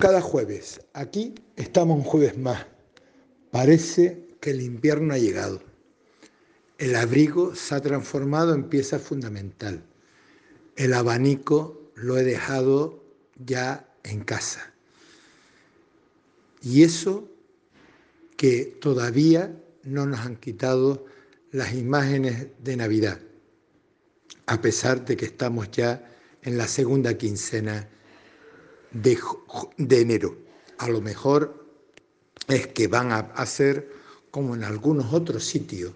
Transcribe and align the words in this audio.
Cada 0.00 0.22
jueves, 0.22 0.80
aquí 0.94 1.34
estamos 1.56 1.98
un 1.98 2.04
jueves 2.04 2.38
más. 2.38 2.66
Parece 3.50 4.28
que 4.40 4.48
el 4.48 4.62
invierno 4.62 5.12
ha 5.12 5.18
llegado. 5.18 5.60
El 6.78 6.96
abrigo 6.96 7.54
se 7.54 7.74
ha 7.74 7.82
transformado 7.82 8.54
en 8.54 8.70
pieza 8.70 8.98
fundamental. 8.98 9.84
El 10.74 10.94
abanico 10.94 11.92
lo 11.96 12.16
he 12.16 12.24
dejado 12.24 13.04
ya 13.44 13.92
en 14.02 14.24
casa. 14.24 14.72
Y 16.62 16.82
eso 16.82 17.28
que 18.38 18.78
todavía 18.80 19.54
no 19.82 20.06
nos 20.06 20.20
han 20.20 20.36
quitado 20.36 21.04
las 21.50 21.74
imágenes 21.74 22.46
de 22.64 22.76
Navidad, 22.78 23.20
a 24.46 24.62
pesar 24.62 25.04
de 25.04 25.18
que 25.18 25.26
estamos 25.26 25.70
ya 25.70 26.10
en 26.40 26.56
la 26.56 26.68
segunda 26.68 27.18
quincena 27.18 27.86
de, 28.92 29.18
de 29.76 30.00
enero. 30.00 30.36
A 30.78 30.88
lo 30.88 31.00
mejor 31.00 31.66
es 32.48 32.68
que 32.68 32.88
van 32.88 33.12
a 33.12 33.18
hacer 33.18 33.90
como 34.30 34.54
en 34.54 34.64
algunos 34.64 35.12
otros 35.12 35.44
sitios, 35.44 35.92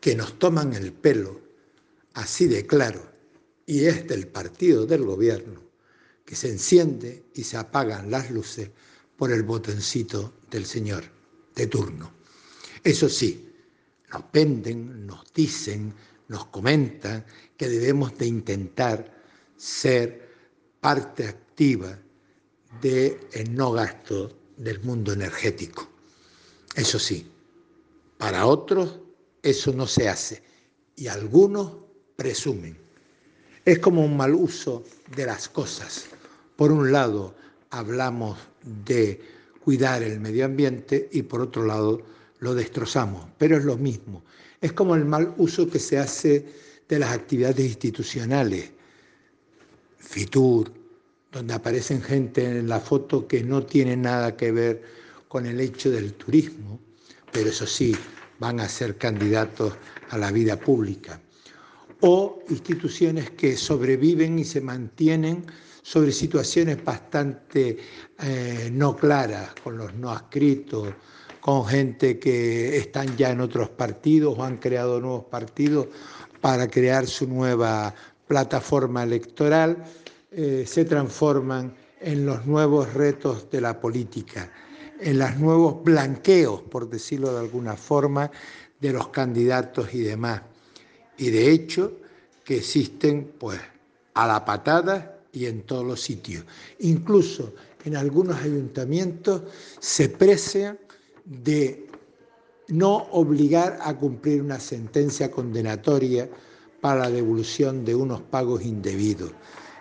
que 0.00 0.14
nos 0.14 0.38
toman 0.38 0.74
el 0.74 0.92
pelo 0.92 1.40
así 2.14 2.46
de 2.46 2.66
claro, 2.66 3.12
y 3.66 3.86
es 3.86 4.06
del 4.06 4.28
partido 4.28 4.86
del 4.86 5.04
gobierno, 5.04 5.60
que 6.24 6.36
se 6.36 6.48
enciende 6.48 7.24
y 7.34 7.44
se 7.44 7.56
apagan 7.56 8.10
las 8.10 8.30
luces 8.30 8.70
por 9.16 9.32
el 9.32 9.42
botoncito 9.42 10.34
del 10.50 10.64
señor 10.64 11.04
de 11.54 11.66
turno. 11.66 12.12
Eso 12.84 13.08
sí, 13.08 13.52
nos 14.12 14.22
venden, 14.32 15.06
nos 15.06 15.32
dicen, 15.32 15.92
nos 16.28 16.46
comentan 16.46 17.24
que 17.56 17.68
debemos 17.68 18.16
de 18.16 18.26
intentar 18.26 19.22
ser 19.56 20.28
parte 20.80 21.26
activa 21.26 21.98
del 22.80 23.54
no 23.54 23.72
gasto 23.72 24.36
del 24.56 24.80
mundo 24.80 25.12
energético. 25.12 25.88
Eso 26.74 26.98
sí, 26.98 27.26
para 28.18 28.46
otros 28.46 29.00
eso 29.42 29.72
no 29.72 29.86
se 29.86 30.08
hace 30.08 30.42
y 30.96 31.06
algunos 31.06 31.72
presumen. 32.16 32.76
Es 33.64 33.78
como 33.78 34.04
un 34.04 34.16
mal 34.16 34.34
uso 34.34 34.84
de 35.14 35.26
las 35.26 35.48
cosas. 35.48 36.06
Por 36.56 36.72
un 36.72 36.90
lado, 36.92 37.34
hablamos 37.70 38.38
de 38.84 39.20
cuidar 39.62 40.02
el 40.02 40.20
medio 40.20 40.44
ambiente 40.44 41.08
y 41.12 41.22
por 41.22 41.40
otro 41.40 41.64
lado 41.64 42.02
lo 42.38 42.54
destrozamos, 42.54 43.26
pero 43.38 43.56
es 43.56 43.64
lo 43.64 43.76
mismo. 43.76 44.24
Es 44.60 44.72
como 44.72 44.94
el 44.94 45.04
mal 45.04 45.34
uso 45.36 45.68
que 45.68 45.78
se 45.78 45.98
hace 45.98 46.46
de 46.88 46.98
las 46.98 47.10
actividades 47.10 47.64
institucionales. 47.64 48.70
Fitur, 49.98 50.72
donde 51.36 51.52
aparecen 51.52 52.00
gente 52.00 52.46
en 52.46 52.66
la 52.66 52.80
foto 52.80 53.28
que 53.28 53.44
no 53.44 53.62
tiene 53.62 53.94
nada 53.94 54.38
que 54.38 54.52
ver 54.52 54.82
con 55.28 55.44
el 55.44 55.60
hecho 55.60 55.90
del 55.90 56.14
turismo, 56.14 56.80
pero 57.30 57.50
eso 57.50 57.66
sí, 57.66 57.94
van 58.38 58.58
a 58.58 58.68
ser 58.68 58.96
candidatos 58.96 59.74
a 60.08 60.16
la 60.16 60.32
vida 60.32 60.58
pública. 60.58 61.20
O 62.00 62.42
instituciones 62.48 63.30
que 63.32 63.54
sobreviven 63.54 64.38
y 64.38 64.44
se 64.44 64.62
mantienen 64.62 65.44
sobre 65.82 66.10
situaciones 66.10 66.82
bastante 66.82 67.76
eh, 68.22 68.70
no 68.72 68.96
claras, 68.96 69.54
con 69.62 69.76
los 69.76 69.92
no 69.94 70.10
adscritos, 70.10 70.94
con 71.40 71.66
gente 71.66 72.18
que 72.18 72.78
están 72.78 73.14
ya 73.14 73.30
en 73.30 73.42
otros 73.42 73.68
partidos 73.68 74.38
o 74.38 74.42
han 74.42 74.56
creado 74.56 75.00
nuevos 75.02 75.26
partidos 75.26 75.88
para 76.40 76.66
crear 76.66 77.06
su 77.06 77.28
nueva 77.28 77.94
plataforma 78.26 79.02
electoral, 79.02 79.84
eh, 80.36 80.64
se 80.66 80.84
transforman 80.84 81.74
en 82.00 82.24
los 82.26 82.46
nuevos 82.46 82.94
retos 82.94 83.50
de 83.50 83.60
la 83.60 83.80
política 83.80 84.48
en 85.00 85.18
los 85.18 85.36
nuevos 85.36 85.82
blanqueos, 85.82 86.62
por 86.62 86.88
decirlo 86.88 87.32
de 87.32 87.40
alguna 87.40 87.76
forma, 87.76 88.30
de 88.80 88.92
los 88.92 89.08
candidatos 89.08 89.92
y 89.94 90.00
demás. 90.00 90.42
Y 91.16 91.30
de 91.30 91.50
hecho 91.50 91.98
que 92.44 92.58
existen 92.58 93.32
pues 93.38 93.58
a 94.14 94.26
la 94.26 94.44
patada 94.44 95.18
y 95.32 95.46
en 95.46 95.62
todos 95.62 95.84
los 95.84 96.00
sitios. 96.00 96.44
Incluso 96.80 97.54
en 97.84 97.96
algunos 97.96 98.36
ayuntamientos 98.40 99.42
se 99.80 100.08
precia 100.08 100.78
de 101.24 101.86
no 102.68 103.08
obligar 103.12 103.78
a 103.80 103.96
cumplir 103.96 104.42
una 104.42 104.60
sentencia 104.60 105.30
condenatoria 105.30 106.28
para 106.80 107.02
la 107.02 107.10
devolución 107.10 107.84
de 107.84 107.94
unos 107.94 108.20
pagos 108.22 108.62
indebidos. 108.62 109.32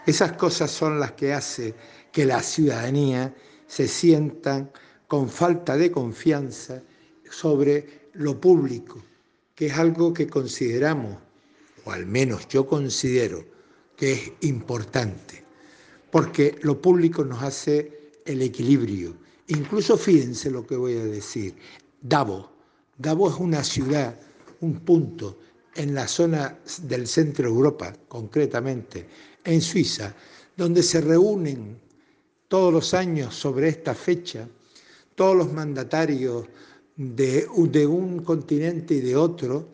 Esas 0.05 0.33
cosas 0.33 0.69
son 0.69 0.99
las 0.99 1.13
que 1.13 1.33
hacen 1.33 1.73
que 2.11 2.25
la 2.25 2.41
ciudadanía 2.41 3.33
se 3.65 3.87
sientan 3.87 4.71
con 5.07 5.29
falta 5.29 5.75
de 5.77 5.91
confianza 5.91 6.81
sobre 7.29 8.09
lo 8.13 8.39
público, 8.39 9.03
que 9.55 9.67
es 9.67 9.73
algo 9.77 10.13
que 10.13 10.27
consideramos, 10.27 11.17
o 11.85 11.91
al 11.91 12.05
menos 12.05 12.47
yo 12.47 12.67
considero, 12.67 13.43
que 13.95 14.13
es 14.13 14.31
importante, 14.41 15.43
porque 16.11 16.57
lo 16.61 16.81
público 16.81 17.23
nos 17.23 17.41
hace 17.41 18.11
el 18.25 18.41
equilibrio. 18.41 19.15
Incluso 19.47 19.97
fíjense 19.97 20.51
lo 20.51 20.65
que 20.65 20.75
voy 20.75 20.97
a 20.97 21.05
decir, 21.05 21.55
Davos. 22.01 22.49
Davos 22.97 23.33
es 23.33 23.39
una 23.39 23.63
ciudad, 23.63 24.19
un 24.61 24.79
punto 24.81 25.39
en 25.75 25.93
la 25.93 26.07
zona 26.07 26.57
del 26.83 27.07
centro 27.07 27.45
de 27.45 27.55
Europa, 27.55 27.93
concretamente 28.07 29.05
en 29.43 29.61
Suiza, 29.61 30.13
donde 30.55 30.81
se 30.81 31.01
reúnen 31.01 31.77
todos 32.47 32.71
los 32.73 32.93
años 32.93 33.35
sobre 33.35 33.69
esta 33.69 33.93
fecha 33.93 34.47
todos 35.15 35.35
los 35.35 35.51
mandatarios 35.51 36.45
de, 36.97 37.47
un 37.87 38.23
continente 38.23 38.95
y 38.95 39.01
de 39.01 39.15
otro, 39.15 39.69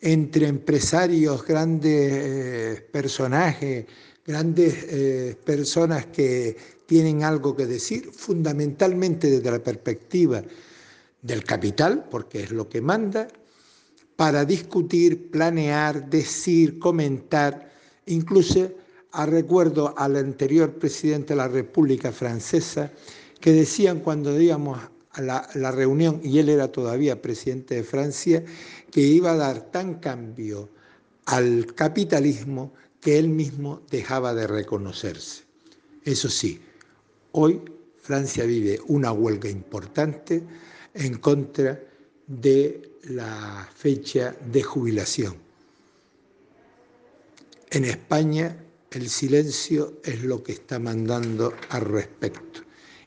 entre 0.00 0.48
empresarios, 0.48 1.44
grandes 1.44 2.12
eh, 2.12 2.88
personajes, 2.90 3.86
grandes 4.26 4.74
eh, 4.88 5.36
personas 5.44 6.06
que 6.06 6.56
tienen 6.86 7.22
algo 7.22 7.54
que 7.54 7.66
decir, 7.66 8.10
fundamentalmente 8.12 9.30
desde 9.30 9.50
la 9.50 9.62
perspectiva 9.62 10.42
del 11.22 11.44
capital, 11.44 12.06
porque 12.10 12.42
es 12.42 12.50
lo 12.50 12.68
que 12.68 12.80
manda, 12.80 13.28
para 14.20 14.44
discutir, 14.44 15.30
planear, 15.30 16.10
decir, 16.10 16.78
comentar, 16.78 17.72
incluso 18.04 18.70
a 19.12 19.24
recuerdo 19.24 19.94
al 19.96 20.16
anterior 20.16 20.74
presidente 20.74 21.32
de 21.32 21.38
la 21.38 21.48
República 21.48 22.12
Francesa, 22.12 22.92
que 23.40 23.50
decían 23.50 24.00
cuando 24.00 24.38
íbamos 24.38 24.78
a 25.12 25.22
la, 25.22 25.70
reunión, 25.70 26.20
y 26.22 26.38
él 26.38 26.50
era 26.50 26.70
todavía 26.70 27.22
presidente 27.22 27.76
de 27.76 27.82
Francia, 27.82 28.44
que 28.90 29.00
iba 29.00 29.32
a 29.32 29.36
dar 29.36 29.70
tan 29.70 29.94
cambio 30.00 30.68
al 31.24 31.74
capitalismo 31.74 32.74
que 33.00 33.18
él 33.18 33.30
mismo 33.30 33.80
dejaba 33.90 34.34
de 34.34 34.46
reconocerse. 34.46 35.44
Eso 36.04 36.28
sí, 36.28 36.60
hoy 37.32 37.62
Francia 38.02 38.44
vive 38.44 38.80
una 38.86 39.12
huelga 39.12 39.48
importante 39.48 40.42
en 40.92 41.16
contra 41.16 41.80
de 42.30 43.00
la 43.08 43.68
fecha 43.74 44.36
de 44.52 44.62
jubilación. 44.62 45.36
En 47.70 47.84
España 47.84 48.56
el 48.92 49.08
silencio 49.08 49.98
es 50.04 50.22
lo 50.22 50.40
que 50.40 50.52
está 50.52 50.78
mandando 50.78 51.52
al 51.70 51.80
respecto 51.82 52.60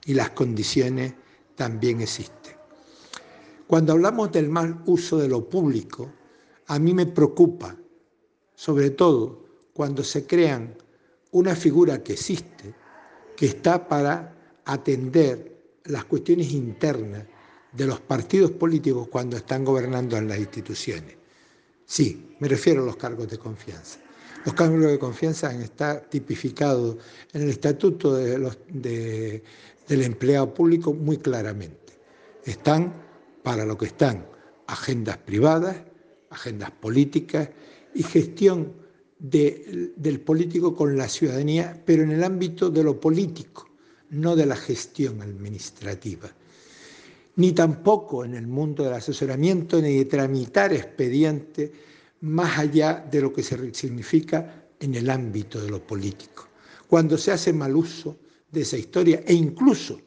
y 0.06 0.13
las 0.13 0.31
condiciones 0.31 1.13
también 1.56 2.01
existen. 2.01 2.53
Cuando 3.66 3.94
hablamos 3.94 4.29
del 4.34 4.50
mal 4.50 4.81
uso 4.88 5.17
de 5.17 5.29
lo 5.29 5.47
público, 5.47 6.11
a 6.67 6.78
mí 6.78 6.94
me 6.94 7.05
preocupa, 7.05 7.78
sobre 8.55 8.90
todo 8.90 9.45
cuando 9.73 10.03
se 10.03 10.28
crean 10.28 10.75
una 11.31 11.55
figura 11.55 12.03
que 12.03 12.13
existe, 12.13 12.75
que 13.38 13.45
está 13.45 13.88
para 13.88 14.35
atender 14.66 15.79
las 15.85 16.03
cuestiones 16.03 16.52
internas 16.52 17.26
de 17.73 17.87
los 17.87 17.99
partidos 17.99 18.52
políticos 18.52 19.08
cuando 19.09 19.37
están 19.37 19.66
gobernando 19.66 20.16
en 20.17 20.28
las 20.28 20.37
instituciones. 20.37 21.16
Sí, 21.85 22.35
me 22.40 22.47
refiero 22.47 22.84
a 22.84 22.85
los 22.85 22.96
cargos 22.96 23.28
de 23.29 23.37
confianza. 23.37 23.99
Los 24.46 24.53
cargos 24.55 24.81
de 24.81 24.99
confianza 24.99 25.53
están 25.53 26.03
tipificados 26.09 26.97
en 27.34 27.43
el 27.43 27.49
estatuto 27.49 28.16
del 28.16 29.41
empleado 29.87 30.53
público 30.53 30.93
muy 30.93 31.17
claramente. 31.17 31.93
Están 32.46 32.93
para 33.41 33.66
lo 33.66 33.78
que 33.78 33.85
están 33.85 34.26
agendas 34.67 35.17
privadas, 35.17 35.78
agendas 36.29 36.72
políticas 36.72 37.49
y 37.93 38.03
gestión 38.03 38.73
del 39.19 40.19
político 40.26 40.76
con 40.76 40.97
la 40.97 41.08
ciudadanía, 41.08 41.81
pero 41.85 42.03
en 42.03 42.11
el 42.11 42.23
ámbito 42.23 42.69
de 42.69 42.84
lo 42.84 42.99
político, 42.99 43.69
no 44.09 44.35
de 44.35 44.46
la 44.46 44.58
gestión 44.58 45.22
administrativa. 45.22 46.29
Ni 47.35 47.52
tampoco 47.52 48.26
en 48.26 48.35
el 48.35 48.47
mundo 48.47 48.84
del 48.84 48.94
asesoramiento 48.94 49.82
ni 49.82 49.97
de 49.97 50.06
tramitar 50.06 50.72
expedientes 50.74 51.72
más 52.22 52.59
allá 52.59 53.06
de 53.09 53.22
lo 53.22 53.34
que 53.34 53.44
se 53.44 53.74
significa 53.74 54.68
en 54.80 54.96
el 54.96 55.09
ámbito 55.09 55.62
de 55.62 55.70
lo 55.70 55.85
político. 55.85 56.47
Cuando 56.88 57.18
se 57.18 57.32
hace 57.32 57.52
mal 57.52 57.76
uso 57.76 58.18
de 58.52 58.62
esa 58.62 58.78
historia 58.78 59.24
e 59.26 59.34
incluso 59.34 60.00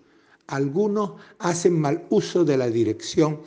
algunos 0.47 1.15
hacen 1.41 1.81
mal 1.81 2.07
uso 2.11 2.45
de 2.45 2.57
la 2.57 2.69
dirección 2.69 3.41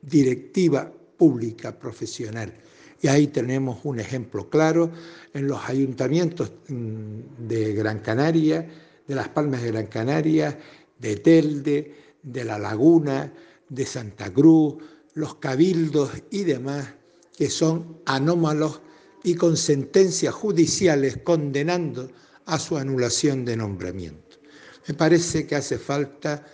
directiva 0.00 0.92
pública 1.16 1.78
profesional. 1.78 2.54
Y 3.00 3.08
ahí 3.08 3.26
tenemos 3.26 3.80
un 3.84 3.98
ejemplo 3.98 4.48
claro 4.48 4.92
en 5.34 5.48
los 5.48 5.68
ayuntamientos 5.68 6.52
mm, 6.68 7.46
de 7.48 7.74
Gran 7.74 7.98
Canaria, 7.98 8.68
de 9.06 9.14
Las 9.14 9.28
Palmas 9.28 9.62
de 9.62 9.72
Gran 9.72 9.86
Canaria, 9.86 10.56
de 10.98 11.16
Telde, 11.16 11.94
de 12.22 12.44
La 12.44 12.58
Laguna, 12.58 13.32
de 13.68 13.86
Santa 13.86 14.32
Cruz, 14.32 14.76
los 15.14 15.36
cabildos 15.36 16.10
y 16.30 16.44
demás, 16.44 16.88
que 17.36 17.50
son 17.50 18.00
anómalos 18.06 18.80
y 19.24 19.34
con 19.34 19.56
sentencias 19.56 20.34
judiciales 20.34 21.18
condenando 21.24 22.10
a 22.46 22.58
su 22.58 22.76
anulación 22.76 23.44
de 23.44 23.56
nombramiento. 23.56 24.38
Me 24.88 24.94
parece 24.94 25.46
que 25.46 25.56
hace 25.56 25.78
falta 25.78 26.44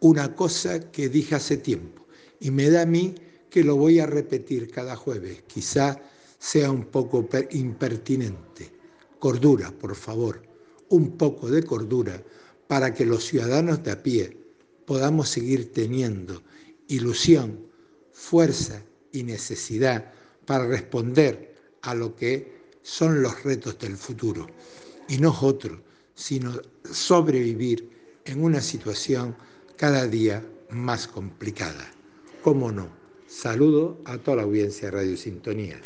una 0.00 0.34
cosa 0.34 0.90
que 0.90 1.08
dije 1.08 1.34
hace 1.34 1.56
tiempo 1.56 2.06
y 2.40 2.50
me 2.50 2.68
da 2.68 2.82
a 2.82 2.86
mí 2.86 3.14
que 3.48 3.62
lo 3.62 3.76
voy 3.76 4.00
a 4.00 4.06
repetir 4.06 4.70
cada 4.70 4.96
jueves. 4.96 5.44
Quizá 5.46 6.00
sea 6.38 6.70
un 6.70 6.86
poco 6.86 7.26
impertinente. 7.52 8.72
Cordura, 9.18 9.70
por 9.70 9.94
favor, 9.94 10.42
un 10.88 11.16
poco 11.16 11.48
de 11.48 11.62
cordura 11.62 12.22
para 12.66 12.92
que 12.92 13.06
los 13.06 13.24
ciudadanos 13.24 13.82
de 13.82 13.92
a 13.92 14.02
pie 14.02 14.43
podamos 14.86 15.28
seguir 15.28 15.72
teniendo 15.72 16.42
ilusión, 16.88 17.66
fuerza 18.12 18.82
y 19.12 19.22
necesidad 19.22 20.12
para 20.46 20.66
responder 20.66 21.54
a 21.82 21.94
lo 21.94 22.14
que 22.14 22.52
son 22.82 23.22
los 23.22 23.42
retos 23.42 23.78
del 23.78 23.96
futuro. 23.96 24.46
Y 25.08 25.18
no 25.18 25.36
otro, 25.40 25.82
sino 26.14 26.60
sobrevivir 26.90 27.90
en 28.24 28.42
una 28.42 28.60
situación 28.60 29.36
cada 29.76 30.06
día 30.06 30.44
más 30.70 31.06
complicada. 31.06 31.90
¿Cómo 32.42 32.72
no? 32.72 32.88
Saludo 33.26 34.00
a 34.04 34.18
toda 34.18 34.38
la 34.38 34.42
audiencia 34.44 34.90
de 34.90 34.96
Radio 34.96 35.16
Sintonía. 35.16 35.80